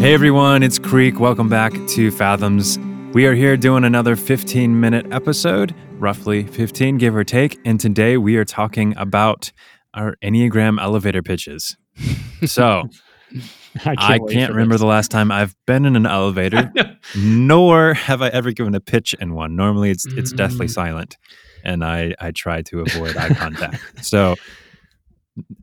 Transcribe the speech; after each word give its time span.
Hey 0.00 0.14
everyone, 0.14 0.62
it's 0.62 0.78
Creek. 0.78 1.18
Welcome 1.18 1.48
back 1.48 1.72
to 1.72 2.10
Fathoms. 2.12 2.78
We 3.14 3.26
are 3.26 3.34
here 3.34 3.56
doing 3.56 3.82
another 3.84 4.14
15 4.16 4.78
minute 4.80 5.06
episode, 5.10 5.74
roughly 5.98 6.44
15, 6.44 6.98
give 6.98 7.16
or 7.16 7.24
take. 7.24 7.58
And 7.64 7.80
today 7.80 8.16
we 8.16 8.36
are 8.36 8.44
talking 8.44 8.96
about 8.96 9.50
our 9.94 10.16
Enneagram 10.22 10.80
elevator 10.80 11.22
pitches. 11.22 11.76
So 12.46 12.88
I 13.84 13.96
can't, 13.96 14.00
I 14.00 14.18
can't 14.32 14.52
remember 14.52 14.74
this. 14.74 14.80
the 14.80 14.86
last 14.86 15.10
time 15.10 15.32
I've 15.32 15.56
been 15.66 15.84
in 15.84 15.96
an 15.96 16.06
elevator, 16.06 16.72
nor 17.16 17.94
have 17.94 18.22
I 18.22 18.28
ever 18.28 18.52
given 18.52 18.76
a 18.76 18.80
pitch 18.80 19.12
in 19.20 19.34
one. 19.34 19.56
Normally 19.56 19.90
it's 19.90 20.06
it's 20.06 20.30
deathly 20.32 20.66
Mm. 20.66 20.70
silent. 20.70 21.16
And 21.64 21.84
I, 21.84 22.14
I 22.20 22.30
try 22.30 22.62
to 22.62 22.80
avoid 22.82 23.16
eye 23.16 23.34
contact. 23.34 24.04
So 24.06 24.36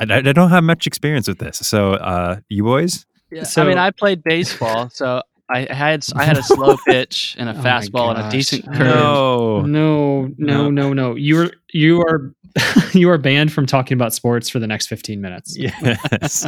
I, 0.02 0.04
I 0.16 0.22
don't 0.34 0.50
have 0.50 0.66
much 0.66 0.86
experience 0.86 1.30
with 1.30 1.38
this. 1.40 1.60
So 1.60 1.94
uh, 1.94 2.38
you 2.50 2.64
boys? 2.64 3.06
Yeah, 3.32 3.44
I 3.58 3.64
mean, 3.66 3.78
I 3.78 3.92
played 3.92 4.24
baseball, 4.24 4.90
so 4.90 5.22
I 5.50 5.72
had 5.72 6.06
I 6.16 6.24
had 6.24 6.38
a 6.38 6.44
slow 6.44 6.76
pitch 6.88 7.36
and 7.38 7.50
a 7.50 7.54
Oh 7.54 7.62
fastball 7.62 8.16
and 8.16 8.26
a 8.26 8.30
decent 8.32 8.66
curve. 8.66 8.80
No. 8.80 9.62
No, 9.62 10.30
no, 10.38 10.70
no, 10.72 10.94
no. 10.94 11.16
You 11.16 11.42
are 11.42 11.52
you 11.72 12.02
are 12.02 12.34
you 12.94 13.10
are 13.10 13.18
banned 13.18 13.52
from 13.52 13.66
talking 13.66 13.96
about 13.96 14.14
sports 14.14 14.50
for 14.50 14.60
the 14.60 14.68
next 14.68 14.88
15 14.88 15.22
minutes. 15.22 15.58
Yes. 15.68 16.48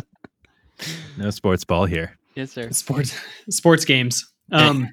no 1.18 1.32
sports 1.32 1.64
ball 1.64 1.86
here. 1.86 2.18
Yes, 2.36 2.52
sir. 2.52 2.70
Sports 2.72 3.20
sports 3.50 3.84
games. 3.86 4.26
Um 4.52 4.90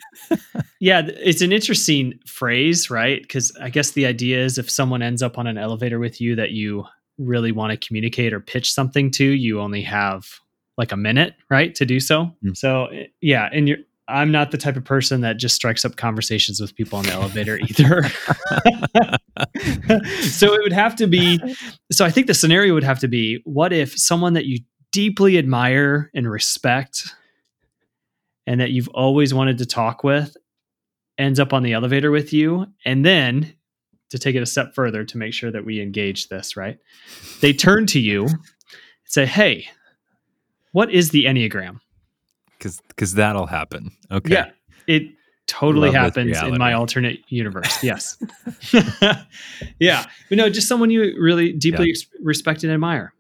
yeah, 0.80 1.03
it's 1.06 1.42
an 1.42 1.53
interesting 1.53 2.19
phrase, 2.27 2.91
right? 2.91 3.27
Cuz 3.28 3.53
I 3.61 3.70
guess 3.70 3.92
the 3.92 4.06
idea 4.06 4.42
is 4.45 4.59
if 4.59 4.70
someone 4.70 5.03
ends 5.03 5.23
up 5.23 5.39
on 5.39 5.47
an 5.47 5.59
elevator 5.59 5.98
with 5.98 6.20
you 6.20 6.37
that 6.37 6.51
you 6.53 6.84
really 7.19 7.53
want 7.53 7.70
to 7.70 7.87
communicate 7.87 8.33
or 8.33 8.41
pitch 8.41 8.73
something 8.73 9.11
to, 9.12 9.25
you 9.25 9.61
only 9.61 9.83
have 9.83 10.25
like 10.77 10.92
a 10.92 10.96
minute, 10.96 11.34
right, 11.51 11.74
to 11.77 11.87
do 11.87 12.01
so. 12.01 12.33
Mm. 12.45 12.56
So 12.56 12.87
eh, 12.87 13.06
yeah, 13.20 13.48
and 13.52 13.69
you're 13.69 13.78
I'm 14.06 14.30
not 14.30 14.51
the 14.51 14.59
type 14.59 14.77
of 14.77 14.84
person 14.84 15.22
that 15.22 15.39
just 15.39 15.55
strikes 15.55 15.84
up 15.84 15.97
conversations 15.97 16.61
with 16.61 16.75
people 16.75 16.98
on 16.98 17.06
the 17.06 17.12
elevator 17.12 17.58
either. 17.69 18.03
so 20.22 20.53
it 20.53 20.62
would 20.62 20.72
have 20.72 20.94
to 20.97 21.06
be 21.06 21.41
so 21.91 22.05
I 22.05 22.11
think 22.11 22.27
the 22.27 22.34
scenario 22.34 22.75
would 22.75 22.84
have 22.84 22.98
to 23.00 23.08
be 23.08 23.41
what 23.44 23.72
if 23.72 23.98
someone 23.98 24.34
that 24.34 24.44
you 24.44 24.61
deeply 24.92 25.39
admire 25.39 26.11
and 26.14 26.31
respect 26.31 27.14
and 28.47 28.61
that 28.61 28.70
you've 28.70 28.88
always 28.88 29.33
wanted 29.33 29.59
to 29.59 29.66
talk 29.66 30.05
with 30.05 30.36
ends 31.16 31.41
up 31.41 31.53
on 31.53 31.62
the 31.62 31.72
elevator 31.72 32.11
with 32.11 32.33
you 32.33 32.66
and 32.84 33.05
then 33.05 33.55
to 34.11 34.19
take 34.19 34.36
it 34.36 34.42
a 34.42 34.47
step 34.47 34.75
further 34.75 35.05
to 35.05 35.19
make 35.19 35.33
sure 35.33 35.50
that 35.50 35.64
we 35.64 35.81
engage 35.81 36.28
this, 36.28 36.56
right? 36.56 36.78
They 37.41 37.53
turn 37.53 37.86
to 37.86 37.98
you 37.98 38.27
and 38.27 38.38
say, 39.06 39.27
"Hey, 39.27 39.66
what 40.75 40.91
is 40.92 41.11
the 41.11 41.25
Enneagram?" 41.25 41.80
Because 42.58 42.83
because 42.89 43.14
that'll 43.14 43.47
happen. 43.47 43.91
Okay. 44.11 44.33
Yeah, 44.34 44.50
it 44.86 45.03
totally 45.47 45.89
Love 45.91 45.94
happens 46.14 46.41
in 46.42 46.58
my 46.58 46.72
alternate 46.72 47.20
universe. 47.28 47.83
Yes. 47.83 48.16
yeah. 49.78 50.05
But 50.28 50.39
no, 50.39 50.48
just 50.50 50.69
someone 50.69 50.91
you 50.91 51.14
really 51.19 51.53
deeply 51.53 51.91
ex- 51.91 52.06
respect 52.22 52.64
and 52.64 52.72
admire 52.72 53.12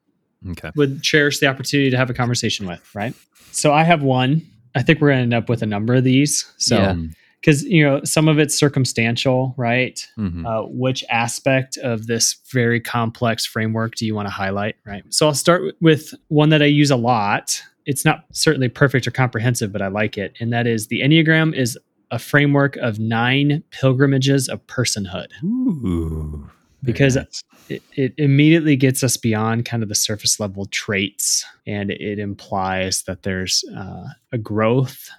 Okay. 0.50 0.70
would 0.76 1.02
cherish 1.02 1.38
the 1.38 1.46
opportunity 1.46 1.90
to 1.90 1.96
have 1.96 2.10
a 2.10 2.14
conversation 2.14 2.66
with, 2.66 2.82
right? 2.94 3.14
So 3.52 3.72
I 3.72 3.82
have 3.82 4.02
one. 4.02 4.42
I 4.74 4.82
think 4.82 5.00
we're 5.00 5.08
going 5.08 5.18
to 5.18 5.22
end 5.22 5.34
up 5.34 5.48
with 5.48 5.62
a 5.62 5.66
number 5.66 5.94
of 5.94 6.04
these. 6.04 6.50
So, 6.56 6.76
Yeah. 6.78 6.96
Because, 7.44 7.62
you 7.64 7.84
know, 7.84 8.00
some 8.04 8.26
of 8.26 8.38
it's 8.38 8.54
circumstantial, 8.58 9.52
right? 9.58 10.08
Mhm. 10.16 10.46
Uh, 10.46 10.66
which 10.66 11.04
aspect 11.10 11.76
of 11.76 12.06
this 12.06 12.36
very 12.50 12.80
complex 12.80 13.44
framework 13.44 13.96
do 13.96 14.06
you 14.06 14.14
want 14.14 14.26
to 14.28 14.32
highlight, 14.32 14.76
right? 14.86 15.04
So 15.10 15.26
I'll 15.26 15.34
start 15.34 15.74
with 15.82 16.14
one 16.28 16.48
that 16.48 16.62
I 16.62 16.66
use 16.66 16.90
a 16.90 16.96
lot. 16.96 17.60
It's 17.84 18.02
not 18.02 18.24
certainly 18.32 18.70
perfect 18.70 19.06
or 19.06 19.10
comprehensive, 19.10 19.72
but 19.72 19.82
I 19.82 19.88
like 19.88 20.16
it. 20.16 20.34
And 20.40 20.54
that 20.54 20.66
is 20.66 20.86
the 20.86 21.02
Enneagram 21.02 21.54
is 21.54 21.78
a 22.10 22.18
framework 22.18 22.76
of 22.76 22.98
nine 22.98 23.62
pilgrimages 23.70 24.48
of 24.48 24.66
personhood 24.66 25.26
Ooh. 25.42 26.48
Because- 26.82 27.16
nice. 27.16 27.42
it, 27.68 27.82
it 27.94 28.14
immediately 28.16 28.74
gets 28.76 29.04
us 29.04 29.18
beyond 29.18 29.66
kind 29.66 29.82
of 29.82 29.90
the 29.90 29.94
surface 29.94 30.40
level 30.40 30.64
traits 30.66 31.44
and 31.66 31.90
it 31.90 32.18
implies 32.18 33.02
that 33.02 33.22
there's 33.22 33.64
uh, 33.76 34.06
a 34.32 34.38
growth 34.38 35.10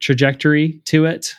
trajectory 0.00 0.80
to 0.86 1.04
it 1.04 1.34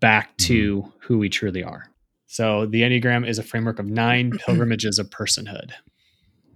back 0.00 0.36
to 0.38 0.90
who 1.00 1.18
we 1.18 1.28
truly 1.28 1.62
are. 1.62 1.86
So 2.26 2.66
the 2.66 2.82
enneagram 2.82 3.26
is 3.28 3.38
a 3.38 3.42
framework 3.42 3.78
of 3.78 3.86
nine 3.86 4.32
pilgrimages 4.46 4.98
of 4.98 5.10
personhood. 5.10 5.70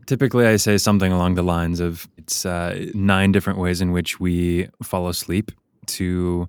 Typically 0.07 0.47
I 0.47 0.57
say 0.57 0.79
something 0.79 1.13
along 1.13 1.35
the 1.35 1.43
lines 1.43 1.81
of 1.81 2.09
it's 2.17 2.47
uh, 2.47 2.87
nine 2.95 3.33
different 3.33 3.59
ways 3.59 3.81
in 3.81 3.93
which 3.93 4.21
we 4.21 4.69
follow 4.83 5.13
sleep 5.13 5.51
to 5.87 6.49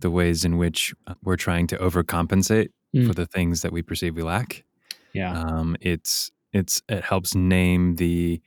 the 0.00 0.10
ways 0.10 0.44
in 0.44 0.58
which 0.58 0.94
we're 1.22 1.36
trying 1.36 1.66
to 1.68 1.76
overcompensate 1.78 2.68
Mm. 2.94 3.06
for 3.06 3.12
the 3.12 3.26
things 3.26 3.60
that 3.60 3.70
we 3.70 3.82
perceive 3.82 4.16
we 4.16 4.22
lack. 4.22 4.64
yeah. 5.12 5.38
Um, 5.38 5.76
it's 5.82 6.30
it's 6.54 6.80
it 6.88 7.04
helps 7.04 7.34
name 7.34 7.96
the 7.96 8.40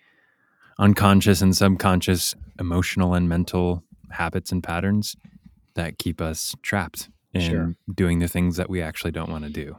unconscious 0.80 1.42
and 1.44 1.56
subconscious 1.56 2.34
emotional 2.60 3.14
and 3.14 3.30
mental 3.30 3.84
habits 4.10 4.52
and 4.52 4.64
patterns 4.64 5.16
that 5.76 6.00
keep 6.00 6.20
us 6.22 6.56
trapped 6.64 7.10
in 7.34 7.42
Sure. 7.42 7.76
doing 7.94 8.20
the 8.20 8.28
things 8.28 8.58
that 8.58 8.70
we 8.70 8.82
actually 8.82 9.12
don't 9.12 9.30
want 9.30 9.44
to 9.44 9.50
do. 9.50 9.78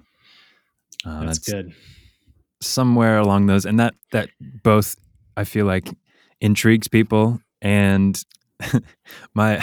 Uh, 1.05 1.25
that's, 1.25 1.39
good 1.39 1.73
somewhere 2.63 3.19
along 3.19 3.47
those, 3.47 3.67
and 3.67 3.79
that 3.81 3.95
that 4.13 4.31
both 4.63 4.97
I 5.37 5.45
feel 5.45 5.67
like 5.67 5.89
intrigues 6.41 6.89
people 6.89 7.41
and 7.61 8.23
my 9.35 9.63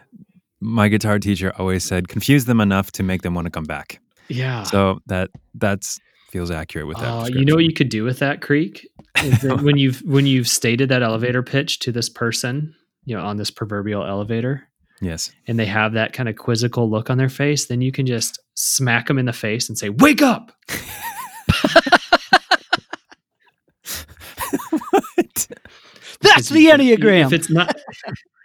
my 0.60 0.88
guitar 0.88 1.18
teacher 1.18 1.52
always 1.58 1.84
said 1.84 2.08
confuse 2.08 2.44
them 2.44 2.60
enough 2.60 2.92
to 2.92 3.02
make 3.02 3.22
them 3.22 3.34
want 3.34 3.46
to 3.46 3.50
come 3.50 3.64
back. 3.64 4.00
yeah 4.28 4.62
So 4.62 5.00
that 5.06 5.30
that's 5.54 5.98
feels 6.30 6.50
accurate 6.50 6.86
with 6.86 6.98
that. 6.98 7.08
Uh, 7.08 7.26
you 7.26 7.44
know 7.44 7.54
what 7.54 7.64
you 7.64 7.72
could 7.72 7.88
do 7.88 8.04
with 8.04 8.18
that 8.18 8.40
creek 8.40 8.88
that 9.14 9.60
when 9.62 9.76
you've 9.82 10.00
when 10.00 10.26
you've 10.26 10.48
stated 10.48 10.88
that 10.88 11.02
elevator 11.02 11.42
pitch 11.42 11.78
to 11.80 11.92
this 11.92 12.08
person 12.08 12.74
you 13.04 13.16
know 13.16 13.22
on 13.22 13.36
this 13.36 13.50
proverbial 13.50 14.04
elevator 14.04 14.68
Yes. 15.04 15.30
and 15.46 15.58
they 15.58 15.66
have 15.66 15.92
that 15.92 16.12
kind 16.12 16.28
of 16.28 16.36
quizzical 16.36 16.88
look 16.90 17.10
on 17.10 17.18
their 17.18 17.28
face, 17.28 17.66
then 17.66 17.80
you 17.80 17.92
can 17.92 18.06
just 18.06 18.38
smack 18.54 19.06
them 19.06 19.18
in 19.18 19.26
the 19.26 19.32
face 19.32 19.68
and 19.68 19.76
say, 19.78 19.88
"Wake 19.90 20.22
up!" 20.22 20.52
What? 24.90 25.48
That's 26.20 26.48
the 26.48 26.66
Enneagram. 26.66 27.26
If 27.26 27.32
it's 27.32 27.50
not 27.50 27.76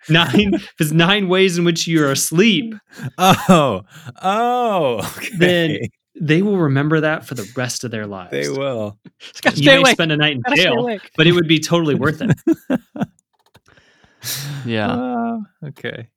nine, 0.09 0.53
if 0.55 0.73
it's 0.79 0.91
nine 0.91 1.29
ways 1.29 1.57
in 1.57 1.63
which 1.65 1.87
you're 1.87 2.11
asleep, 2.11 2.73
Oh, 3.17 3.81
oh, 4.21 5.13
okay. 5.17 5.29
Then 5.37 5.77
they 6.19 6.41
will 6.41 6.57
remember 6.57 6.99
that 7.01 7.25
for 7.25 7.35
the 7.35 7.49
rest 7.55 7.83
of 7.83 7.91
their 7.91 8.05
lives. 8.05 8.31
they 8.31 8.49
will. 8.49 8.97
Just 9.19 9.41
gotta 9.43 9.57
You 9.57 9.63
stay 9.63 9.71
may 9.75 9.81
awake. 9.81 9.93
spend 9.93 10.11
a 10.11 10.17
night 10.17 10.33
in 10.45 10.55
jail, 10.55 10.97
but 11.15 11.27
it 11.27 11.31
would 11.31 11.47
be 11.47 11.59
totally 11.59 11.95
worth 11.95 12.21
it. 12.21 12.31
Yeah. 14.65 14.93
Oh, 14.97 15.43
okay. 15.67 16.09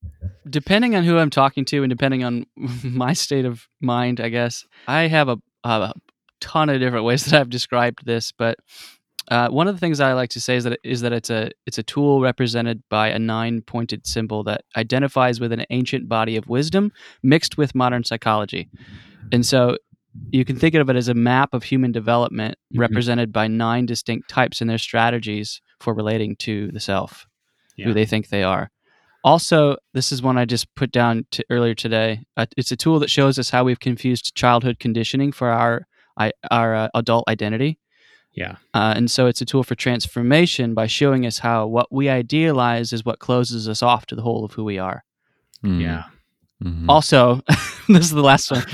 Depending 0.48 0.94
on 0.96 1.04
who 1.04 1.18
I'm 1.18 1.30
talking 1.30 1.64
to 1.66 1.82
and 1.82 1.90
depending 1.90 2.24
on 2.24 2.46
my 2.84 3.12
state 3.12 3.44
of 3.44 3.66
mind, 3.80 4.20
I 4.20 4.28
guess 4.28 4.64
I 4.88 5.02
have 5.08 5.28
a, 5.28 5.38
a 5.64 5.92
ton 6.40 6.68
of 6.68 6.80
different 6.80 7.04
ways 7.04 7.24
that 7.26 7.40
I've 7.40 7.50
described 7.50 8.04
this. 8.04 8.32
But 8.32 8.58
uh, 9.30 9.48
one 9.48 9.68
of 9.68 9.74
the 9.74 9.78
things 9.80 10.00
I 10.00 10.12
like 10.14 10.30
to 10.30 10.40
say 10.40 10.56
is 10.56 10.64
that 10.64 10.78
is 10.82 11.00
that 11.02 11.12
it's 11.12 11.30
a 11.30 11.50
it's 11.66 11.78
a 11.78 11.82
tool 11.84 12.20
represented 12.20 12.82
by 12.90 13.08
a 13.08 13.18
nine 13.18 13.62
pointed 13.62 14.06
symbol 14.06 14.42
that 14.44 14.64
identifies 14.76 15.38
with 15.40 15.52
an 15.52 15.64
ancient 15.70 16.08
body 16.08 16.36
of 16.36 16.48
wisdom 16.48 16.90
mixed 17.22 17.56
with 17.56 17.74
modern 17.74 18.04
psychology, 18.04 18.68
and 19.32 19.44
so. 19.46 19.76
You 20.30 20.44
can 20.44 20.56
think 20.56 20.74
of 20.74 20.90
it 20.90 20.96
as 20.96 21.08
a 21.08 21.14
map 21.14 21.54
of 21.54 21.62
human 21.62 21.90
development 21.90 22.56
Mhm. 22.74 22.80
represented 22.80 23.32
by 23.32 23.46
nine 23.48 23.86
distinct 23.86 24.28
types 24.28 24.60
and 24.60 24.68
their 24.68 24.76
strategies 24.76 25.62
for 25.80 25.94
relating 25.94 26.36
to 26.36 26.70
the 26.70 26.80
self 26.80 27.26
Yeah. 27.78 27.86
who 27.86 27.94
they 27.94 28.04
think 28.04 28.28
they 28.28 28.42
are. 28.42 28.70
Also, 29.24 29.76
this 29.94 30.10
is 30.12 30.22
one 30.22 30.36
I 30.36 30.44
just 30.44 30.72
put 30.74 30.90
down 30.90 31.26
to 31.30 31.44
earlier 31.50 31.74
today. 31.74 32.22
Uh, 32.36 32.46
it's 32.56 32.72
a 32.72 32.76
tool 32.76 32.98
that 33.00 33.10
shows 33.10 33.38
us 33.38 33.50
how 33.50 33.64
we've 33.64 33.80
confused 33.80 34.34
childhood 34.34 34.78
conditioning 34.80 35.32
for 35.32 35.48
our 35.48 35.86
I, 36.18 36.32
our 36.50 36.74
uh, 36.74 36.88
adult 36.94 37.24
identity. 37.28 37.78
Yeah. 38.34 38.56
Uh, 38.74 38.94
and 38.96 39.10
so 39.10 39.26
it's 39.26 39.40
a 39.40 39.44
tool 39.44 39.62
for 39.62 39.74
transformation 39.74 40.74
by 40.74 40.86
showing 40.86 41.26
us 41.26 41.38
how 41.38 41.66
what 41.66 41.92
we 41.92 42.08
idealize 42.08 42.92
is 42.92 43.04
what 43.04 43.18
closes 43.18 43.68
us 43.68 43.82
off 43.82 44.06
to 44.06 44.14
the 44.14 44.22
whole 44.22 44.44
of 44.44 44.52
who 44.52 44.64
we 44.64 44.78
are. 44.78 45.04
Mm, 45.64 45.80
Yeah. 45.80 46.04
Mhm. 46.62 46.86
Also, 46.88 47.40
this 47.88 48.04
is 48.04 48.10
the 48.10 48.22
last 48.22 48.50
one. 48.50 48.64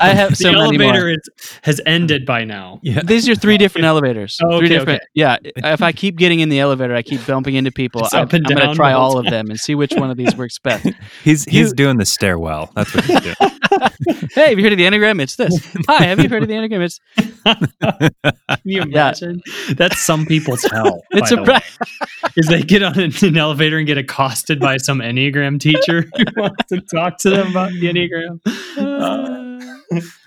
I 0.00 0.08
have 0.14 0.36
so 0.36 0.50
the 0.52 0.58
many 0.58 0.78
more. 0.78 0.86
elevator 0.88 1.08
is, 1.10 1.20
has 1.62 1.80
ended 1.86 2.24
by 2.26 2.44
now. 2.44 2.80
Yeah. 2.82 3.00
These 3.04 3.28
are 3.28 3.34
three 3.34 3.58
different 3.58 3.84
elevators. 3.86 4.38
Oh, 4.44 4.58
three 4.58 4.66
okay, 4.68 4.78
different. 4.78 5.02
Yeah. 5.14 5.36
If 5.42 5.82
I 5.82 5.92
keep 5.92 6.16
getting 6.16 6.40
in 6.40 6.48
the 6.48 6.60
elevator, 6.60 6.94
I 6.94 7.02
keep 7.02 7.26
bumping 7.26 7.54
into 7.54 7.70
people. 7.72 8.02
I, 8.12 8.20
I'm 8.20 8.28
going 8.28 8.42
to 8.44 8.74
try 8.74 8.90
the 8.92 8.98
whole 8.98 9.12
all 9.12 9.18
of 9.18 9.26
them 9.26 9.50
and 9.50 9.58
see 9.60 9.74
which 9.74 9.92
one 9.94 10.10
of 10.10 10.16
these 10.16 10.34
works 10.36 10.58
best. 10.58 10.86
He's 11.22 11.44
he's 11.46 11.68
You- 11.70 11.74
doing 11.74 11.98
the 11.98 12.06
stairwell. 12.06 12.70
That's 12.74 12.94
what 12.94 13.04
he's 13.04 13.20
doing. 13.20 13.34
hey, 14.34 14.50
have 14.50 14.58
you 14.58 14.64
heard 14.64 14.72
of 14.72 14.78
the 14.78 14.84
Enneagram? 14.84 15.20
It's 15.20 15.36
this. 15.36 15.54
Hi, 15.88 16.04
have 16.04 16.20
you 16.20 16.28
heard 16.28 16.42
of 16.42 16.48
the 16.48 16.54
Enneagram? 16.54 16.82
It's 16.84 17.00
Can 17.44 18.58
you 18.64 18.82
imagine? 18.82 19.42
That's 19.76 19.98
some 20.00 20.26
people's 20.26 20.62
hell. 20.64 21.02
it's 21.10 21.30
by 21.30 21.36
a 21.36 21.40
the 21.40 21.44
pra- 21.44 21.54
way, 21.54 22.30
is 22.36 22.46
they 22.46 22.62
get 22.62 22.82
on 22.82 22.98
an, 22.98 23.12
an 23.22 23.36
elevator 23.36 23.78
and 23.78 23.86
get 23.86 23.98
accosted 23.98 24.60
by 24.60 24.76
some 24.76 24.98
Enneagram 25.00 25.60
teacher 25.60 26.02
who 26.16 26.24
wants 26.40 26.64
to 26.68 26.80
talk 26.80 27.18
to 27.18 27.30
them 27.36 27.50
about 27.50 27.70
the 27.72 27.82
Enneagram. 27.82 28.40
Uh, 28.76 29.76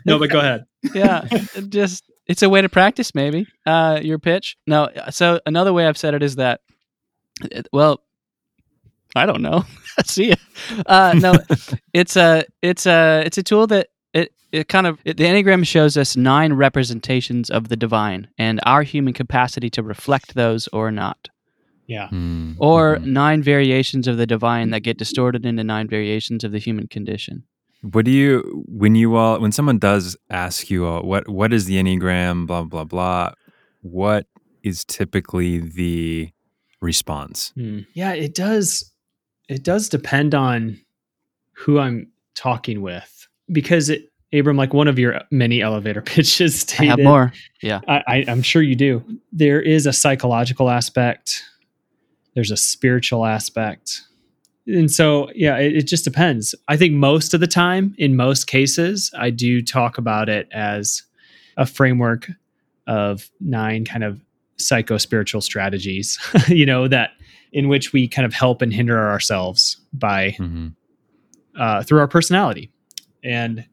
no, 0.06 0.19
but 0.19 0.30
go 0.30 0.39
ahead. 0.39 0.65
yeah, 0.94 1.27
just 1.69 2.04
it's 2.27 2.42
a 2.44 2.50
way 2.50 2.62
to 2.62 2.69
practice 2.69 3.13
maybe 3.15 3.48
uh, 3.65 4.00
your 4.01 4.19
pitch. 4.19 4.57
No, 4.68 4.89
so 5.09 5.39
another 5.45 5.74
way 5.74 5.88
I've 5.88 5.98
said 5.98 6.13
it 6.13 6.24
is 6.24 6.36
that, 6.38 6.62
it- 7.51 7.68
well, 7.74 8.01
I 9.15 9.25
don't 9.25 9.42
know. 9.42 9.65
See 10.06 10.30
ya. 10.30 10.36
Uh, 10.86 11.13
no, 11.18 11.33
it's 11.94 12.15
a 12.15 12.45
it's 12.62 12.86
a 12.86 13.24
it's 13.25 13.38
a 13.38 13.44
tool 13.44 13.65
that 13.68 13.88
it 14.13 14.31
it 14.51 14.68
kind 14.68 14.86
of 14.88 15.00
it, 15.06 15.18
the 15.18 15.24
enneagram 15.25 15.65
shows 15.65 15.98
us 15.98 16.15
nine 16.15 16.53
representations 16.53 17.50
of 17.50 17.69
the 17.69 17.75
divine 17.75 18.27
and 18.38 18.60
our 18.63 18.83
human 18.83 19.13
capacity 19.13 19.69
to 19.71 19.81
reflect 19.83 20.36
those 20.36 20.68
or 20.69 20.92
not, 20.92 21.30
Yeah. 21.88 22.10
Mm, 22.10 22.56
or 22.60 22.98
mhm. 22.98 23.06
nine 23.06 23.42
variations 23.42 24.07
of 24.07 24.18
the 24.18 24.28
divine 24.28 24.72
that 24.72 24.81
get 24.81 24.98
distorted 24.98 25.45
into 25.45 25.63
nine 25.63 25.88
variations 25.88 26.44
of 26.44 26.51
the 26.51 26.60
human 26.60 26.88
condition. 26.88 27.44
What 27.81 28.06
do 28.06 28.12
you 28.12 28.66
when 28.68 28.95
you 28.95 29.16
all 29.16 29.39
when 29.39 29.51
someone 29.51 29.80
does 29.80 30.18
ask 30.30 30.69
you 30.69 30.86
all 30.86 31.04
what 31.04 31.30
what 31.30 31.54
is 31.54 31.66
the 31.66 31.81
enneagram 31.81 32.48
blah 32.48 32.63
blah 32.63 32.84
blah 32.84 33.31
what 33.81 34.28
is 34.63 34.84
typically 34.86 35.60
the 35.60 36.30
response? 36.81 37.51
Hmm. 37.56 37.80
Yeah, 37.94 38.13
it 38.13 38.36
does. 38.36 38.92
It 39.50 39.63
does 39.63 39.89
depend 39.89 40.36
on 40.36 40.80
who 41.54 41.80
I'm 41.80 42.12
talking 42.36 42.81
with 42.81 43.28
because 43.51 43.89
it, 43.89 44.10
Abram, 44.34 44.57
like 44.57 44.74
one 44.74 44.88
of 44.88 45.00
your 45.00 45.22
many 45.31 45.62
elevator 45.62 46.01
pitches 46.06 46.66
I 46.80 46.86
have 46.86 47.00
more. 47.00 47.34
I, 47.88 48.04
I, 48.07 48.25
I'm 48.28 48.42
sure 48.42 48.62
you 48.62 48.75
do. 48.75 49.04
There 49.31 49.62
is 49.62 49.86
a 49.86 49.94
psychological 49.94 50.69
aspect. 50.69 51.44
There's 52.38 52.51
a 52.51 52.57
spiritual 52.57 53.25
aspect. 53.25 54.04
And 54.68 54.92
so, 54.92 55.31
yeah, 55.34 55.57
it, 55.57 55.78
it 55.78 55.88
just 55.88 56.04
depends. 56.04 56.54
I 56.68 56.78
think 56.78 56.94
most 56.94 57.34
of 57.34 57.39
the 57.39 57.48
time, 57.48 57.95
in 57.98 58.16
most 58.16 58.45
cases, 58.45 59.10
I 59.18 59.31
do 59.31 59.63
talk 59.63 59.98
about 59.98 60.30
it 60.30 60.48
as 60.51 61.01
a 61.57 61.66
framework 61.66 62.30
of 62.86 63.28
nine 63.39 63.86
kind 63.86 64.04
of 64.04 64.22
psycho 64.57 65.00
spiritual 65.00 65.42
strategies, 65.42 66.19
you 66.48 66.68
know, 66.68 66.88
that 66.88 67.13
in 67.54 67.69
which 67.69 67.92
we 67.92 68.07
kind 68.07 68.28
of 68.28 68.36
help 68.36 68.62
and 68.62 68.72
hinder 68.72 69.10
ourselves 69.10 69.78
by 69.92 70.36
hmm 70.38 70.68
uh, 71.57 71.81
through 71.81 71.98
our 71.98 72.07
personality, 72.07 72.69
and 73.24 73.66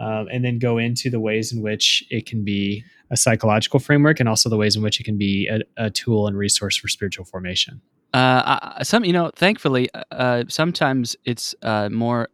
um, 0.00 0.28
and 0.32 0.44
then 0.44 0.58
go 0.58 0.78
into 0.78 1.10
the 1.10 1.20
ways 1.20 1.52
in 1.52 1.62
which 1.62 2.04
it 2.10 2.26
can 2.26 2.42
be 2.42 2.82
a 3.10 3.16
psychological 3.16 3.78
framework, 3.78 4.18
and 4.18 4.28
also 4.28 4.48
the 4.48 4.56
ways 4.56 4.74
in 4.74 4.82
which 4.82 4.98
it 4.98 5.04
can 5.04 5.18
be 5.18 5.48
a, 5.48 5.60
a 5.76 5.90
tool 5.90 6.26
and 6.26 6.36
resource 6.36 6.76
for 6.76 6.88
spiritual 6.88 7.24
formation. 7.24 7.80
Uh, 8.14 8.82
some 8.82 9.04
you 9.04 9.12
know, 9.12 9.30
thankfully, 9.36 9.88
uh, 10.10 10.44
sometimes 10.48 11.16
it's 11.24 11.54
uh, 11.62 11.88
more. 11.90 12.28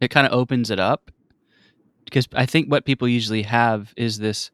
It 0.00 0.10
kind 0.10 0.26
of 0.26 0.32
opens 0.32 0.70
it 0.70 0.78
up 0.78 1.10
because 2.04 2.28
I 2.34 2.46
think 2.46 2.70
what 2.70 2.84
people 2.84 3.08
usually 3.08 3.42
have 3.42 3.92
is 3.96 4.18
this 4.18 4.50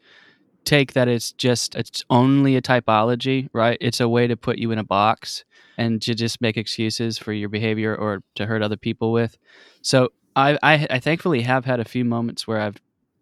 take 0.65 0.95
that 0.95 1.09
it's 1.09 1.33
just 1.33 1.75
it's 1.75 2.05
only 2.09 2.57
a 2.57 2.63
typology, 2.63 3.49
right? 3.53 3.77
It's 3.81 4.01
a 4.01 4.09
way 4.09 4.27
to 4.27 4.37
put 4.37 4.59
you 4.59 4.71
in 4.71 4.79
a 4.79 4.85
box 4.85 5.45
and 5.77 6.01
to 6.03 6.15
just 6.15 6.41
make 6.41 6.57
excuses 6.57 7.19
for 7.19 7.33
your 7.33 7.49
behavior 7.49 7.95
or 7.95 8.23
to 8.37 8.47
hurt 8.47 8.63
other 8.63 8.77
people 8.77 9.13
with. 9.13 9.37
So 9.83 10.11
I, 10.37 10.59
I, 10.63 10.87
I 10.91 10.99
thankfully 10.99 11.43
have 11.43 11.65
had 11.65 11.81
a 11.81 11.85
few 11.85 12.05
moments 12.05 12.47
where 12.47 12.61
I've 12.61 12.77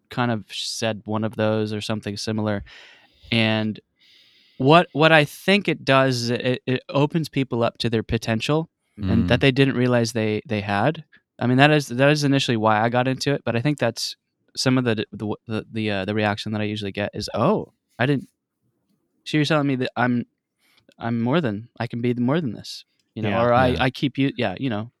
kind 0.09 0.31
of 0.31 0.45
said 0.49 1.01
one 1.05 1.23
of 1.23 1.35
those 1.35 1.73
or 1.73 1.81
something 1.81 2.17
similar, 2.17 2.63
and 3.31 3.79
what 4.57 4.87
what 4.93 5.11
I 5.11 5.25
think 5.25 5.67
it 5.67 5.83
does 5.83 6.23
is 6.23 6.29
it, 6.31 6.61
it 6.65 6.81
opens 6.89 7.29
people 7.29 7.63
up 7.63 7.77
to 7.79 7.89
their 7.89 8.03
potential 8.03 8.69
and 8.97 9.25
Mm. 9.25 9.27
that 9.27 9.41
they 9.41 9.51
didn't 9.51 9.75
realize 9.75 10.11
they 10.13 10.41
they 10.47 10.61
had. 10.61 11.03
I 11.39 11.47
mean 11.47 11.57
that 11.57 11.71
is 11.71 11.87
that 11.87 12.09
is 12.11 12.23
initially 12.23 12.57
why 12.57 12.79
I 12.79 12.89
got 12.89 13.07
into 13.07 13.33
it, 13.33 13.41
but 13.43 13.55
I 13.55 13.61
think 13.61 13.79
that's 13.79 14.15
some 14.55 14.77
of 14.77 14.83
the 14.83 15.05
the 15.11 15.35
the 15.47 15.65
the, 15.71 15.91
uh, 15.91 16.05
the 16.05 16.13
reaction 16.13 16.51
that 16.51 16.61
I 16.61 16.65
usually 16.65 16.91
get 16.91 17.09
is 17.15 17.27
oh 17.33 17.73
I 17.97 18.05
didn't. 18.05 18.29
So 19.25 19.37
you're 19.37 19.45
telling 19.45 19.67
me 19.67 19.75
that 19.77 19.89
I'm 19.95 20.25
I'm 20.99 21.21
more 21.21 21.41
than 21.41 21.69
I 21.79 21.87
can 21.87 22.01
be 22.01 22.13
more 22.13 22.39
than 22.39 22.53
this, 22.53 22.85
you 23.15 23.23
know, 23.23 23.29
Yeah. 23.29 23.41
or 23.43 23.53
I 23.53 23.75
I 23.79 23.89
keep 23.89 24.17
you 24.19 24.31
yeah 24.37 24.55
you 24.59 24.69
know 24.69 24.91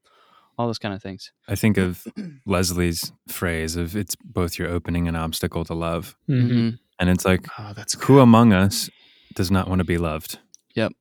all 0.57 0.67
those 0.67 0.79
kind 0.79 0.93
of 0.93 1.01
things. 1.01 1.31
I 1.47 1.55
think 1.55 1.77
of 1.77 2.05
Leslie's 2.45 3.11
phrase 3.27 3.75
of 3.75 3.95
it's 3.95 4.15
both 4.23 4.59
your 4.59 4.69
opening 4.69 5.07
and 5.07 5.17
obstacle 5.17 5.63
to 5.65 5.73
love. 5.73 6.15
hmm 6.27 6.69
And 6.99 7.09
it's 7.09 7.25
like 7.25 7.47
Oh, 7.59 7.73
that's 7.75 7.93
who 8.05 8.19
among 8.19 8.53
us 8.53 8.89
does 9.35 9.49
not 9.51 9.67
want 9.67 9.79
to 9.79 9.85
be 9.85 9.97
loved? 9.97 10.39
Yep. 10.75 10.91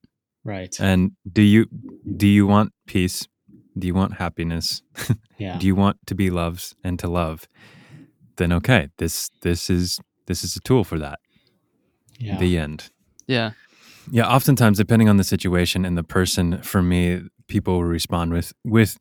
Right. 0.45 0.75
And 0.81 1.13
do 1.31 1.43
you 1.43 1.67
do 2.17 2.27
you 2.27 2.47
want 2.47 2.73
peace? 2.87 3.29
Do 3.79 3.87
you 3.87 3.95
want 3.95 4.15
happiness? 4.15 4.83
yeah. 5.39 5.59
Do 5.59 5.67
you 5.67 5.75
want 5.75 5.97
to 6.07 6.15
be 6.15 6.31
loved 6.31 6.75
and 6.85 6.99
to 6.99 7.09
love? 7.09 7.47
Then 8.37 8.53
okay, 8.53 8.89
this 8.99 9.31
this 9.43 9.69
is 9.71 10.01
this 10.27 10.45
is 10.45 10.57
a 10.57 10.61
tool 10.61 10.85
for 10.85 10.99
that. 10.99 11.19
yeah. 12.19 12.39
The 12.39 12.59
end. 12.59 12.91
Yeah. 13.27 13.53
Yeah, 14.11 14.27
oftentimes 14.27 14.79
depending 14.79 15.09
on 15.09 15.17
the 15.17 15.25
situation 15.25 15.85
and 15.85 15.97
the 15.97 16.03
person, 16.03 16.61
for 16.63 16.83
me, 16.83 17.23
people 17.47 17.75
will 17.75 17.85
respond 17.85 18.33
with 18.33 18.53
with 18.65 18.97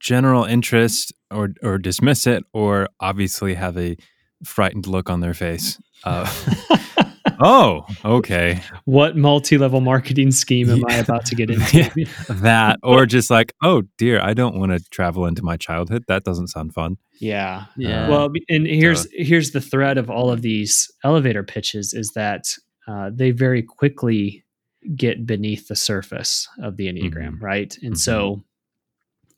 general 0.00 0.44
interest 0.44 1.12
or 1.30 1.50
or 1.62 1.78
dismiss 1.78 2.26
it, 2.26 2.44
or 2.52 2.88
obviously 3.00 3.54
have 3.54 3.76
a 3.78 3.96
frightened 4.44 4.86
look 4.86 5.10
on 5.10 5.20
their 5.20 5.34
face. 5.34 5.80
Uh, 6.04 6.30
oh, 7.40 7.86
okay, 8.04 8.60
what 8.84 9.16
multi-level 9.16 9.80
marketing 9.80 10.30
scheme 10.30 10.68
am 10.70 10.82
I 10.88 10.96
about 10.96 11.24
to 11.26 11.34
get 11.34 11.50
into? 11.50 11.90
Yeah. 11.94 12.06
that, 12.28 12.78
or 12.82 13.06
just 13.06 13.30
like, 13.30 13.52
oh 13.62 13.82
dear, 13.98 14.20
I 14.20 14.34
don't 14.34 14.58
want 14.58 14.72
to 14.72 14.80
travel 14.90 15.26
into 15.26 15.42
my 15.42 15.56
childhood. 15.56 16.04
That 16.08 16.24
doesn't 16.24 16.48
sound 16.48 16.74
fun. 16.74 16.96
yeah. 17.20 17.66
Yeah. 17.76 18.08
Well, 18.08 18.30
and 18.48 18.66
here's 18.66 19.06
here's 19.12 19.52
the 19.52 19.60
thread 19.60 19.98
of 19.98 20.10
all 20.10 20.30
of 20.30 20.42
these 20.42 20.90
elevator 21.02 21.42
pitches 21.42 21.94
is 21.94 22.10
that 22.14 22.46
uh, 22.86 23.10
they 23.12 23.30
very 23.30 23.62
quickly 23.62 24.44
get 24.94 25.26
beneath 25.26 25.68
the 25.68 25.76
surface 25.76 26.46
of 26.62 26.76
the 26.76 26.88
enneagram, 26.88 27.40
right? 27.40 27.74
And 27.82 27.98
so 27.98 28.42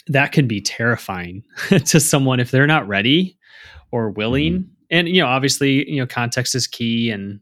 that 0.09 0.33
can 0.33 0.47
be 0.47 0.61
terrifying 0.61 1.43
to 1.69 2.01
someone 2.01 2.41
if 2.41 2.51
they're 2.51 2.67
not 2.67 2.87
ready 2.89 3.39
or 3.91 4.11
willing. 4.11 4.71
And 4.91 5.09
you 5.09 5.21
know, 5.21 5.27
obviously, 5.29 5.89
you 5.91 5.97
know, 6.01 6.07
context 6.07 6.55
is 6.55 6.67
key, 6.67 7.11
and 7.11 7.41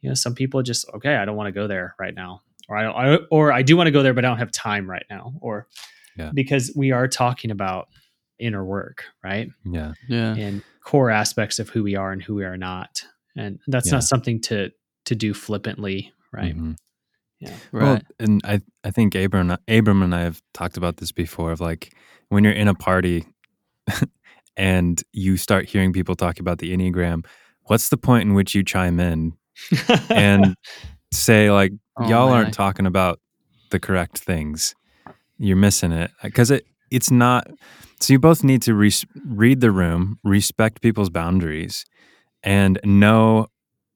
you 0.00 0.08
know, 0.10 0.14
some 0.14 0.34
people 0.34 0.62
just 0.62 0.88
okay, 0.94 1.16
I 1.16 1.24
don't 1.24 1.36
want 1.36 1.46
to 1.48 1.52
go 1.52 1.66
there 1.68 1.94
right 1.98 2.14
now, 2.14 2.42
or 2.68 2.76
I, 2.76 2.82
don't, 2.82 2.94
I 2.96 3.14
or 3.30 3.52
I 3.52 3.62
do 3.62 3.76
want 3.76 3.86
to 3.86 3.92
go 3.92 4.02
there, 4.02 4.14
but 4.14 4.24
I 4.24 4.28
don't 4.28 4.38
have 4.38 4.50
time 4.52 4.88
right 4.90 5.06
now, 5.08 5.32
or 5.40 5.68
Yeah. 6.16 6.30
because 6.34 6.72
we 6.74 6.90
are 6.92 7.06
talking 7.08 7.50
about 7.50 7.88
inner 8.38 8.64
work, 8.64 9.04
right? 9.22 9.48
Yeah, 9.64 9.94
Yeah. 10.08 10.34
and 10.34 10.62
core 10.84 11.10
aspects 11.10 11.58
of 11.58 11.68
who 11.70 11.82
we 11.84 11.94
are 11.96 12.12
and 12.12 12.22
who 12.22 12.34
we 12.34 12.44
are 12.44 12.56
not. 12.56 13.04
And 13.36 13.58
that's 13.68 13.86
Yeah. 13.88 13.94
not 13.94 14.04
something 14.04 14.40
to 14.42 14.70
to 15.04 15.14
do 15.14 15.32
flippantly, 15.34 16.12
right? 16.32 16.56
Mhm. 16.56 16.76
Yeah. 17.40 17.54
Right. 17.72 17.82
Well, 17.84 18.00
and 18.18 18.40
I 18.44 18.60
I 18.84 18.90
think 18.90 19.14
Abram 19.14 19.56
Abram 19.68 20.02
and 20.02 20.14
I 20.14 20.22
have 20.22 20.40
talked 20.54 20.76
about 20.76 20.96
this 20.96 21.12
before. 21.12 21.52
Of 21.52 21.60
like 21.60 21.92
when 22.28 22.44
you're 22.44 22.52
in 22.52 22.68
a 22.68 22.74
party 22.74 23.26
and 24.56 25.02
you 25.12 25.36
start 25.36 25.66
hearing 25.66 25.92
people 25.92 26.14
talk 26.14 26.38
about 26.40 26.58
the 26.58 26.74
enneagram, 26.76 27.24
what's 27.64 27.88
the 27.88 27.96
point 27.96 28.22
in 28.22 28.34
which 28.34 28.54
you 28.54 28.62
chime 28.64 28.98
in 29.00 29.32
and 30.08 30.54
say 31.12 31.50
like 31.50 31.72
Oh, 31.98 32.08
y'all 32.08 32.28
man. 32.28 32.36
aren't 32.36 32.54
talking 32.54 32.86
about 32.86 33.20
the 33.70 33.80
correct 33.80 34.18
things? 34.18 34.74
You're 35.38 35.56
missing 35.56 35.92
it 35.92 36.10
uh, 36.22 36.28
because 36.28 36.50
it 36.50 36.66
it's 36.90 37.10
not. 37.10 37.46
So 38.00 38.12
you 38.12 38.18
both 38.18 38.44
need 38.44 38.60
to 38.62 38.74
res- 38.74 39.06
read 39.24 39.60
the 39.62 39.70
room, 39.70 40.18
respect 40.22 40.82
people's 40.82 41.08
boundaries, 41.10 41.84
and 42.42 42.78
know 42.84 43.46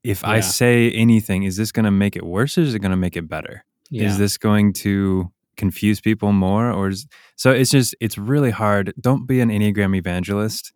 if 0.05 0.25
I 0.25 0.41
say 0.41 0.91
anything, 0.93 1.43
is 1.45 1.57
this 1.57 1.73
going 1.73 1.85
to 1.85 1.91
make 1.91 2.17
it 2.17 2.25
worse 2.25 2.57
or 2.59 2.63
is 2.63 2.75
it 2.75 2.79
going 2.81 2.91
to 2.91 2.97
make 2.97 3.17
it 3.17 3.29
better? 3.29 3.65
yeah. 3.93 4.07
is 4.07 4.19
this 4.19 4.39
going 4.39 4.73
to 4.73 5.33
confuse 5.57 6.01
people 6.01 6.31
more 6.33 6.71
or 6.71 6.89
is 6.91 7.07
so 7.35 7.51
it's 7.51 7.71
just 7.73 7.93
it's 8.01 8.17
really 8.17 8.51
hard 8.51 8.95
don't 9.01 9.27
be 9.27 9.41
an 9.41 9.49
enneagram 9.51 9.97
evangelist 9.97 10.73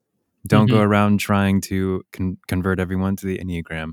don't 0.49 0.69
go 0.69 0.79
Mhm. 0.79 0.87
around 0.89 1.21
trying 1.21 1.61
to 1.63 2.03
con- 2.13 2.39
convert 2.49 2.81
everyone 2.81 3.15
to 3.17 3.25
the 3.25 3.39
enneagram 3.39 3.93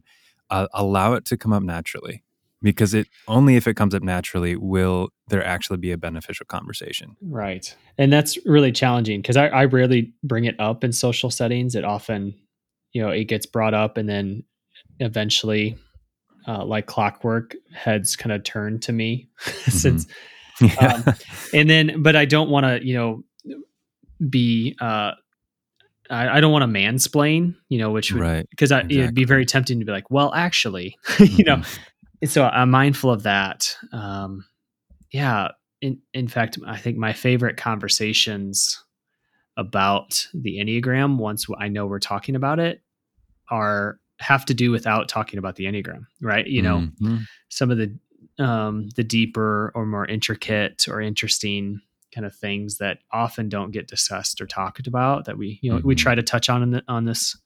uh, 0.50 0.68
allow 0.74 1.14
it 1.14 1.24
to 1.26 1.38
come 1.38 1.54
up 1.54 1.62
naturally 1.62 2.24
because 2.64 2.94
it 2.96 3.08
only 3.28 3.56
if 3.56 3.68
it 3.68 3.76
comes 3.76 3.94
up 3.94 4.02
naturally 4.02 4.56
will 4.56 5.10
there 5.30 5.46
actually 5.46 5.78
be 5.78 5.92
a 5.92 5.98
beneficial 5.98 6.46
conversation. 6.48 7.16
Right. 7.22 7.74
And 8.00 8.12
that's 8.12 8.38
really 8.46 8.72
challenging 8.72 9.22
because 9.22 9.38
I, 9.38 9.48
I 9.50 9.66
rarely 9.66 10.14
bring 10.24 10.46
it 10.46 10.56
up 10.60 10.84
in 10.84 10.92
social 10.92 11.30
settings. 11.30 11.74
It 11.76 11.86
often, 11.86 12.34
you 12.92 13.02
know, 13.02 13.10
it 13.12 13.26
gets 13.26 13.46
brought 13.46 13.74
up 13.74 13.98
and 13.98 14.10
then 14.10 14.44
eventually, 15.00 15.78
uh, 16.48 16.66
like 16.66 16.86
clockwork, 16.88 17.56
heads 17.74 18.16
kind 18.16 18.32
of 18.32 18.44
turn 18.44 18.80
to 18.82 18.92
me 18.92 19.30
since, 19.70 20.08
Yeah. 20.60 21.02
um, 21.08 21.16
and 21.54 21.70
then, 21.70 22.02
but 22.04 22.16
I 22.16 22.26
don't 22.26 22.50
want 22.50 22.66
to, 22.66 22.86
you 22.86 22.94
know, 22.94 23.24
be, 24.30 24.76
uh, 24.80 25.12
I, 26.10 26.38
I 26.38 26.42
don't 26.42 26.52
want 26.52 26.64
to 26.64 26.80
mansplain, 26.80 27.56
you 27.70 27.80
know, 27.80 27.90
which 27.92 28.12
would, 28.12 28.22
right. 28.22 28.48
because 28.50 28.72
it'd 28.72 29.16
be 29.16 29.24
very 29.26 29.46
tempting 29.46 29.80
to 29.80 29.86
be 29.86 29.92
like, 29.92 30.12
well, 30.12 30.34
actually, 30.34 30.98
you 31.20 31.44
know, 31.46 31.58
Mhm. 31.58 32.28
so 32.28 32.44
I'm 32.46 32.70
mindful 32.70 33.12
of 33.12 33.24
that. 33.24 33.76
Um, 33.94 34.46
yeah. 35.12 35.50
In 35.82 36.00
in 36.14 36.28
fact, 36.28 36.60
I 36.68 36.78
think 36.78 36.98
my 36.98 37.14
favorite 37.14 37.58
conversations 37.58 38.84
about 39.58 40.28
the 40.34 40.60
Enneagram, 40.60 41.18
once 41.18 41.48
I 41.60 41.70
know 41.70 41.88
we're 41.88 42.00
talking 42.00 42.36
about 42.36 42.60
it, 42.60 42.82
are 43.50 44.00
have 44.22 44.46
to 44.46 44.54
do 44.54 44.72
without 44.72 45.10
talking 45.10 45.38
about 45.40 45.56
the 45.56 45.66
Enneagram, 45.66 46.06
right? 46.22 46.46
You 46.48 46.62
know, 46.62 46.88
Mhm. 47.02 47.26
some 47.50 47.72
of 47.72 47.78
the 47.78 47.98
um, 48.40 48.90
the 48.96 49.04
deeper 49.04 49.72
or 49.76 49.86
more 49.86 50.06
intricate 50.06 50.88
or 50.88 51.02
interesting 51.02 51.82
kind 52.14 52.26
of 52.26 52.34
things 52.36 52.78
that 52.78 53.00
often 53.12 53.50
don't 53.50 53.72
get 53.72 53.88
discussed 53.88 54.40
or 54.42 54.46
talked 54.48 54.88
about 54.88 55.26
that 55.26 55.38
we 55.38 55.60
you 55.62 55.72
know 55.72 55.80
we 55.84 55.96
Mhm. 55.96 56.00
try 56.00 56.16
to 56.16 56.24
touch 56.24 56.50
on 56.50 56.64
in 56.64 56.72
the, 56.72 56.84
on 56.88 57.06
this 57.06 57.38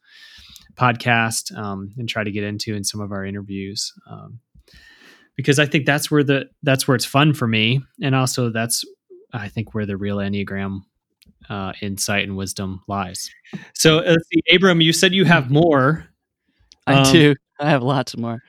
podcast 0.76 1.56
um, 1.58 1.94
and 1.98 2.08
try 2.10 2.24
to 2.24 2.32
get 2.32 2.44
into 2.44 2.76
in 2.76 2.84
some 2.84 3.00
of 3.02 3.12
our 3.12 3.26
interviews 3.26 3.94
um, 4.10 4.40
because 5.36 5.60
I 5.60 5.66
think 5.66 5.86
that's 5.86 6.10
where 6.12 6.24
the 6.24 6.50
that's 6.64 6.88
where 6.88 6.96
it's 6.96 7.06
fun 7.06 7.34
for 7.34 7.48
me 7.48 7.82
and 8.02 8.16
also 8.16 8.50
that's 8.50 8.84
I 9.34 9.48
think 9.50 9.74
where 9.74 9.86
the 9.86 9.98
real 9.98 10.18
enneagram 10.18 10.82
uh, 11.50 11.74
insight 11.82 12.24
and 12.24 12.36
wisdom 12.38 12.82
lies. 12.88 13.30
So 13.74 14.00
uh, 14.00 14.12
let's 14.12 14.28
see, 14.34 14.42
Abram, 14.56 14.82
you 14.82 14.94
said 14.94 15.14
you 15.14 15.26
have 15.26 15.52
more. 15.52 16.08
I 16.88 16.94
Um, 17.02 17.12
do. 17.14 17.36
I 17.60 17.70
have 17.70 17.84
lots 17.84 18.16
more. 18.18 18.42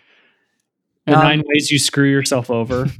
The 1.07 1.15
Um, 1.17 1.23
nine 1.23 1.43
ways 1.47 1.71
you 1.71 1.79
screw 1.79 2.11
yourself 2.11 2.51
over. 2.51 2.87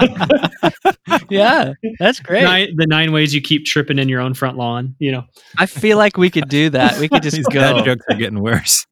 yeah, 1.28 1.72
that's 1.98 2.20
great. 2.20 2.44
nine, 2.44 2.76
the 2.76 2.86
nine 2.86 3.10
ways 3.12 3.34
you 3.34 3.40
keep 3.40 3.64
tripping 3.64 3.98
in 3.98 4.08
your 4.08 4.20
own 4.20 4.34
front 4.34 4.56
lawn. 4.56 4.94
You 5.00 5.12
know. 5.12 5.24
I 5.56 5.66
feel 5.66 5.98
like 5.98 6.16
we 6.16 6.30
could 6.30 6.48
do 6.48 6.70
that. 6.70 6.98
We 7.00 7.08
could 7.08 7.22
just 7.24 7.36
These 7.36 7.48
dad 7.48 7.72
go. 7.78 7.84
jokes 7.84 8.04
are 8.10 8.16
getting 8.16 8.40
worse. 8.40 8.86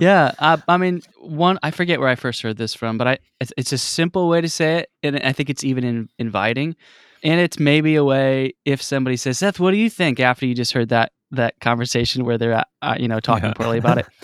Yeah, 0.00 0.32
I, 0.40 0.60
I 0.66 0.76
mean, 0.76 1.02
one. 1.20 1.58
I 1.62 1.70
forget 1.70 2.00
where 2.00 2.08
I 2.08 2.14
first 2.16 2.42
heard 2.42 2.56
this 2.56 2.74
from, 2.74 2.98
but 2.98 3.06
I 3.06 3.18
it's, 3.40 3.52
it's 3.56 3.72
a 3.72 3.78
simple 3.78 4.28
way 4.28 4.40
to 4.40 4.48
say 4.48 4.78
it, 4.78 4.90
and 5.02 5.16
I 5.18 5.32
think 5.32 5.50
it's 5.50 5.62
even 5.64 5.84
in, 5.84 6.08
inviting. 6.18 6.74
And 7.22 7.40
it's 7.40 7.58
maybe 7.58 7.94
a 7.96 8.04
way 8.04 8.54
if 8.64 8.82
somebody 8.82 9.16
says, 9.16 9.38
"Seth, 9.38 9.60
what 9.60 9.70
do 9.70 9.76
you 9.76 9.88
think?" 9.90 10.20
After 10.20 10.46
you 10.46 10.54
just 10.54 10.72
heard 10.72 10.88
that 10.88 11.12
that 11.32 11.58
conversation 11.60 12.24
where 12.24 12.38
they're 12.38 12.64
uh, 12.82 12.96
you 12.98 13.08
know 13.08 13.20
talking 13.20 13.48
Yeah. 13.48 13.54
poorly 13.54 13.78
about 13.78 13.98
it. 13.98 14.06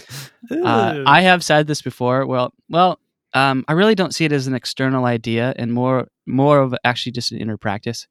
Uh, 0.50 1.04
I 1.06 1.22
have 1.22 1.42
said 1.44 1.66
this 1.68 1.80
before. 1.82 2.26
Well, 2.26 2.52
well, 2.68 2.98
um, 3.32 3.64
I 3.68 3.72
really 3.74 3.94
don't 3.94 4.12
see 4.14 4.24
it 4.24 4.32
as 4.32 4.46
an 4.48 4.54
external 4.54 5.04
idea, 5.04 5.54
and 5.56 5.72
more 5.72 6.08
more 6.26 6.58
of 6.60 6.74
actually 6.84 7.12
just 7.12 7.30
an 7.32 7.38
inner 7.38 7.56
practice. 7.56 8.06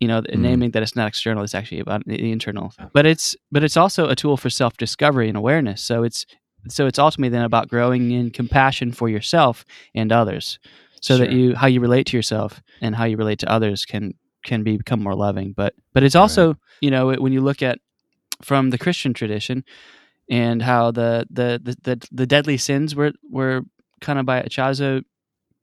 You 0.00 0.08
know, 0.08 0.22
Mm. 0.22 0.38
naming 0.38 0.70
that 0.72 0.82
it's 0.82 0.96
not 0.96 1.08
external; 1.08 1.44
it's 1.44 1.54
actually 1.54 1.80
about 1.80 2.04
the 2.06 2.32
internal. 2.32 2.72
But 2.92 3.06
it's 3.06 3.36
but 3.52 3.62
it's 3.62 3.76
also 3.76 4.08
a 4.08 4.16
tool 4.16 4.36
for 4.36 4.50
self 4.50 4.76
discovery 4.76 5.28
and 5.28 5.36
awareness. 5.36 5.80
So 5.82 6.02
it's 6.02 6.26
so 6.68 6.86
it's 6.86 6.98
ultimately 6.98 7.30
then 7.30 7.42
about 7.44 7.68
growing 7.68 8.10
in 8.10 8.30
compassion 8.30 8.92
for 8.92 9.08
yourself 9.08 9.64
and 9.94 10.10
others, 10.10 10.58
so 11.00 11.18
that 11.18 11.30
you 11.32 11.54
how 11.54 11.66
you 11.68 11.80
relate 11.80 12.06
to 12.08 12.16
yourself 12.16 12.60
and 12.82 12.96
how 12.96 13.04
you 13.04 13.16
relate 13.16 13.38
to 13.40 13.50
others 13.50 13.84
can 13.84 14.14
can 14.44 14.62
be, 14.62 14.76
become 14.76 15.02
more 15.02 15.14
loving. 15.14 15.52
But 15.56 15.74
but 15.92 16.02
it's 16.02 16.16
also 16.16 16.56
you 16.80 16.90
know 16.90 17.12
when 17.14 17.32
you 17.32 17.40
look 17.40 17.62
at 17.62 17.78
from 18.42 18.70
the 18.70 18.78
Christian 18.78 19.12
tradition 19.12 19.64
and 20.30 20.62
how 20.62 20.90
the 20.90 21.26
the 21.30 21.60
the 21.62 21.76
the, 21.82 22.08
the 22.12 22.26
deadly 22.26 22.56
sins 22.56 22.94
were 22.94 23.12
were 23.30 23.62
kind 24.00 24.18
of 24.18 24.26
by 24.26 24.42
Ichazo 24.42 25.02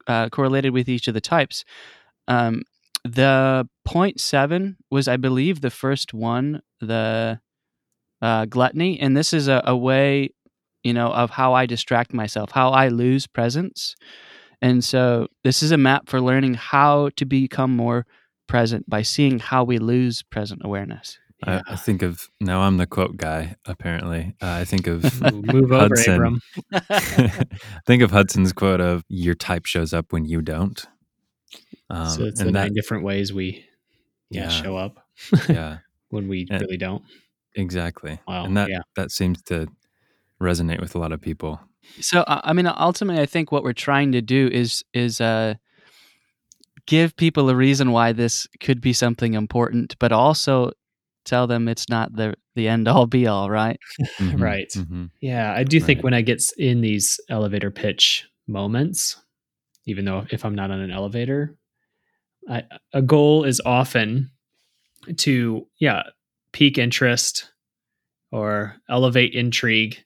uh, 0.07 0.29
correlated 0.29 0.73
with 0.73 0.89
each 0.89 1.07
of 1.07 1.13
the 1.13 1.21
types. 1.21 1.65
Um, 2.27 2.63
the 3.03 3.67
point 3.85 4.19
seven 4.19 4.77
was, 4.91 5.07
I 5.07 5.17
believe, 5.17 5.61
the 5.61 5.69
first 5.69 6.13
one, 6.13 6.61
the 6.81 7.39
uh, 8.21 8.45
gluttony, 8.45 8.99
and 8.99 9.15
this 9.15 9.33
is 9.33 9.47
a, 9.47 9.61
a 9.65 9.75
way, 9.75 10.31
you 10.83 10.93
know, 10.93 11.07
of 11.07 11.29
how 11.29 11.53
I 11.53 11.65
distract 11.65 12.13
myself, 12.13 12.51
how 12.51 12.71
I 12.71 12.89
lose 12.89 13.27
presence, 13.27 13.95
and 14.61 14.83
so 14.83 15.27
this 15.43 15.61
is 15.61 15.71
a 15.71 15.77
map 15.77 16.09
for 16.09 16.19
learning 16.19 16.55
how 16.55 17.09
to 17.15 17.25
become 17.25 17.75
more 17.75 18.05
present 18.47 18.89
by 18.89 19.01
seeing 19.01 19.39
how 19.39 19.63
we 19.63 19.77
lose 19.77 20.23
present 20.23 20.61
awareness. 20.63 21.19
I, 21.43 21.61
I 21.69 21.75
think 21.75 22.01
of 22.01 22.27
now. 22.41 22.61
I'm 22.61 22.77
the 22.77 22.87
quote 22.87 23.15
guy. 23.17 23.55
Apparently, 23.65 24.35
uh, 24.41 24.49
I 24.61 24.65
think 24.65 24.87
of 24.87 25.03
move 25.33 25.71
over, 25.71 25.95
Hudson. 25.95 26.13
Abram. 26.15 26.41
think 27.85 28.01
of 28.01 28.09
Hudson's 28.11 28.53
quote 28.53 28.81
of 28.81 29.03
"Your 29.07 29.35
type 29.35 29.65
shows 29.67 29.93
up 29.93 30.11
when 30.11 30.25
you 30.25 30.41
don't." 30.41 30.83
Um, 31.89 32.09
so 32.09 32.23
it's 32.25 32.39
the 32.39 32.45
and 32.45 32.53
nine 32.53 32.69
that, 32.69 32.73
different 32.73 33.03
ways 33.03 33.31
we 33.31 33.65
yeah, 34.29 34.43
Yeah. 34.43 34.49
show 34.49 34.75
up 34.77 35.05
yeah, 35.47 35.77
when 36.09 36.27
we 36.27 36.47
And- 36.49 36.61
really 36.61 36.77
don't. 36.77 37.03
exactly. 37.55 38.19
Wow, 38.27 38.45
and 38.45 38.57
that 38.57 38.69
yeah. 38.69 38.81
that 38.95 39.11
seems 39.11 39.41
to 39.43 39.67
resonate 40.41 40.79
with 40.81 40.95
a 40.95 40.99
lot 40.99 41.11
of 41.11 41.21
people. 41.21 41.59
So 42.01 42.23
I 42.27 42.41
I 42.45 42.53
mean, 42.53 42.65
ultimately, 42.67 43.21
I 43.21 43.27
think 43.27 43.51
what 43.51 43.63
we're 43.63 43.73
trying 43.73 44.11
to 44.13 44.21
do 44.23 44.49
is 44.51 44.83
is 44.93 45.21
uh, 45.21 45.53
give 46.87 47.15
people 47.15 47.49
a 47.49 47.55
reason 47.55 47.91
why 47.91 48.13
this 48.13 48.47
could 48.59 48.81
be 48.81 48.93
something 48.93 49.33
important, 49.33 49.95
but 49.99 50.11
also 50.11 50.71
tell 51.25 51.45
them 51.45 51.67
it's 51.67 51.89
not 51.89 52.13
the 52.13 52.33
the 52.55 52.67
end 52.67 52.87
all 52.87 53.05
be 53.05 53.27
all, 53.27 53.49
right? 53.49 53.77
Mhm, 54.19 54.41
Right. 54.41 54.69
mhm. 54.69 55.11
Yeah, 55.21 55.53
I 55.53 55.63
do 55.63 55.79
think 55.79 56.03
when 56.03 56.13
I 56.13 56.21
get 56.21 56.43
in 56.57 56.81
these 56.81 57.19
elevator 57.29 57.69
pitch 57.71 58.27
moments, 58.47 59.21
even 59.85 60.05
though 60.05 60.25
if 60.31 60.43
I'm 60.45 60.55
not 60.55 60.71
on 60.71 60.79
an 60.79 60.91
elevator, 60.91 61.55
I, 62.49 62.63
a 62.93 63.01
goal 63.01 63.43
is 63.43 63.61
often 63.65 64.31
to 65.17 65.67
yeah 65.79 66.03
pique 66.53 66.77
interest 66.77 67.51
or 68.31 68.75
elevate 68.89 69.33
intrigue 69.33 70.03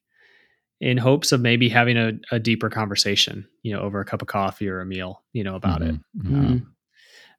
in 0.81 0.97
hopes 0.97 1.31
of 1.31 1.39
maybe 1.39 1.69
having 1.69 1.95
a, 1.95 2.11
a 2.31 2.39
deeper 2.39 2.69
conversation, 2.69 3.47
you 3.63 3.71
know, 3.73 3.79
over 3.81 4.01
a 4.01 4.05
cup 4.05 4.21
of 4.21 4.27
coffee 4.27 4.67
or 4.67 4.81
a 4.81 4.85
meal, 4.85 5.21
you 5.31 5.43
know, 5.43 5.55
about 5.55 5.81
it. 5.81 5.95
Mhm, 5.95 6.01
mhm. 6.17 6.31
Mm. 6.31 6.45
Um, 6.49 6.75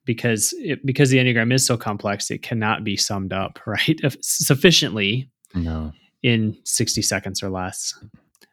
because 0.05 0.53
it, 0.59 0.85
because 0.87 1.11
the 1.11 1.19
enneagram 1.19 1.53
is 1.53 1.65
so 1.67 1.77
complex, 1.77 2.31
it 2.31 2.43
cannot 2.43 2.83
be 2.85 2.97
summed 2.97 3.33
up 3.33 3.61
right 3.67 4.01
sufficiently 4.21 5.31
No, 5.55 5.93
in 6.23 6.57
60 6.65 7.03
seconds 7.03 7.43
or 7.43 7.51
less. 7.51 7.95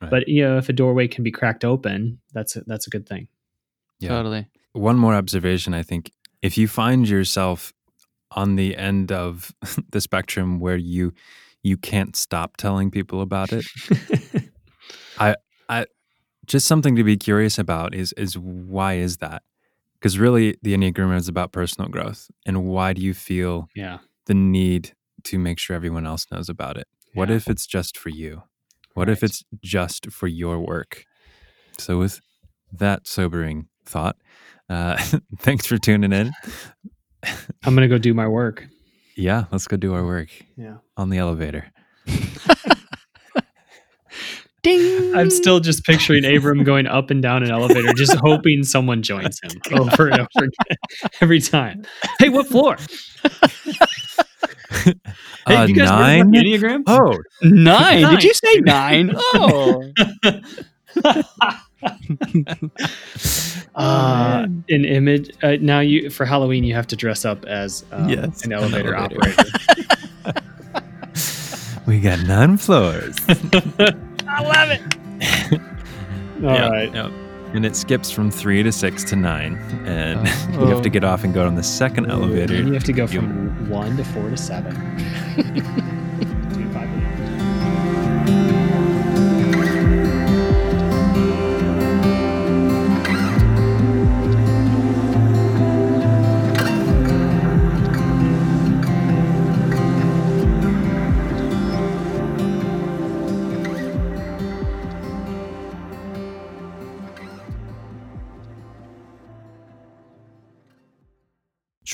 Right. 0.01 0.12
But 0.12 0.27
you 0.27 0.43
know, 0.43 0.58
if 0.58 0.69
a 0.69 0.74
doorway 0.74 1.08
can 1.08 1.24
be 1.24 1.31
cracked 1.31 1.63
open, 1.65 2.19
that's 2.34 2.55
a, 2.55 2.62
that's 2.65 2.88
a 2.88 2.89
good 2.89 3.08
thing. 3.08 3.27
yeah. 4.00 4.10
Totally. 4.10 4.48
One 4.74 4.98
more 4.98 5.15
observation. 5.15 5.74
I 5.74 5.81
think 5.84 6.12
if 6.43 6.58
you 6.58 6.67
find 6.67 7.10
yourself 7.10 7.74
on 8.31 8.55
the 8.55 8.77
end 8.77 9.12
of 9.12 9.51
the 9.91 10.01
spectrum 10.01 10.60
where 10.60 10.77
you 10.77 11.13
you 11.63 11.75
can't 11.75 12.15
stop 12.15 12.55
telling 12.58 12.89
people 12.91 13.22
about 13.22 13.51
it, 13.51 13.65
just 16.50 16.66
something 16.66 16.96
to 16.96 17.04
be 17.04 17.16
curious 17.16 17.58
about 17.58 17.94
is 17.94 18.12
is 18.14 18.38
why 18.38 18.96
is 18.96 19.18
that? 19.18 19.44
Because 19.94 20.18
really, 20.18 20.58
the 20.62 20.76
enneagram 20.76 21.16
is 21.16 21.28
about 21.28 21.52
personal 21.52 21.90
growth, 21.90 22.30
and 22.46 22.66
why 22.66 22.94
do 22.94 23.02
you 23.02 23.14
feel 23.14 23.68
yeah. 23.76 24.00
the 24.26 24.34
need 24.34 24.94
to 25.26 25.38
make 25.38 25.60
sure 25.60 25.76
everyone 25.76 26.08
else 26.08 26.26
knows 26.32 26.50
about 26.50 26.78
it? 26.78 26.88
What 27.14 27.30
if 27.30 27.48
it's 27.48 27.68
just 27.68 27.98
for 27.98 28.10
you? 28.10 28.44
What 28.94 29.10
if 29.10 29.24
it's 29.24 29.44
just 29.62 30.12
for 30.12 30.28
your 30.28 30.60
work? 30.60 31.06
So, 31.78 32.00
with 32.00 32.22
that 32.72 33.08
sobering 33.08 33.68
thought, 33.86 34.16
uh, 34.70 34.98
thanks 35.40 35.66
for 35.66 35.78
tuning 35.78 36.14
in. 36.14 36.32
I'm 37.64 37.76
going 37.76 37.88
to 37.88 37.94
go 37.94 37.98
do 37.98 38.14
my 38.14 38.28
work. 38.28 38.68
Yeah, 39.16 39.46
let's 39.52 39.68
go 39.68 39.76
do 39.76 39.94
our 39.94 40.06
work 40.06 40.30
Yeah. 40.56 40.78
on 40.96 41.10
the 41.10 41.18
elevator. 41.18 41.66
Ding. 44.62 45.16
I'm 45.16 45.30
still 45.30 45.60
just 45.60 45.84
picturing 45.86 46.25
Abram 46.25 46.63
going 46.63 46.86
up 46.88 47.10
and 47.10 47.22
down 47.22 47.44
an 47.44 47.51
elevator, 47.51 47.94
just 47.94 48.13
hoping 48.22 48.63
someone 48.63 49.01
joins 49.01 49.39
him 49.42 49.51
over 49.80 50.08
and 50.08 50.20
over 50.22 50.28
again 50.38 50.78
every 51.22 51.39
time. 51.39 51.84
Hey, 52.20 52.30
what 52.30 52.48
floor? 52.48 52.78
Hey, 54.72 55.56
Uh, 55.56 55.66
you 55.66 55.74
guys 55.75 55.89
nine? 55.89 56.32
the 56.32 56.38
Enneagram? 56.39 56.84
Oh, 56.88 57.18
nine. 57.42 58.01
Nine. 58.01 58.13
Did 58.16 58.24
you 58.24 58.34
say 58.34 58.56
nine? 58.62 59.16
Oh. 59.36 59.84
uh, 63.75 64.46
an 64.70 64.86
image. 64.86 65.30
Uh, 65.44 65.56
now 65.62 65.80
you 65.80 66.10
for 66.10 66.25
Halloween 66.25 66.63
you 66.63 66.74
have 66.74 66.88
to 66.88 66.96
dress 66.96 67.25
up 67.25 67.46
as 67.46 67.86
um, 67.92 68.10
Yes, 68.10 68.44
an 68.44 68.51
an 68.54 68.60
elevator, 68.60 68.96
elevator. 68.96 69.22
operator. 69.24 70.42
we 71.88 72.00
got 72.00 72.20
nine 72.28 72.58
floors. 72.58 73.16
I 74.29 74.41
love 74.43 74.69
it. 74.71 74.81
All 76.43 76.53
Yep, 76.53 76.71
right. 76.71 76.93
yep. 76.93 77.12
And 77.53 77.65
it 77.65 77.75
skips 77.75 78.12
from 78.12 78.29
three 78.29 78.62
to 78.62 78.71
six 78.71 79.03
to 79.05 79.15
nine, 79.15 79.55
and 79.88 80.19
Oh. 80.55 80.62
you 80.65 80.67
have 80.74 80.83
to 80.83 80.89
oh. 80.89 80.91
get 80.91 81.03
off 81.03 81.24
and 81.24 81.33
go 81.33 81.45
on 81.48 81.55
the 81.55 81.63
second 81.63 82.09
elevator. 82.12 82.53
And 82.55 82.67
you 82.67 82.74
have 82.75 82.83
to 82.83 82.93
go 82.93 83.03
You- 83.03 83.21
from 83.21 83.69
one 83.69 83.98
to 83.98 84.03
four 84.05 84.29
to 84.29 84.38
seven. 84.38 84.75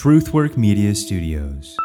Truthwork 0.06 0.56
Media 0.56 0.94
Studios. 0.94 1.76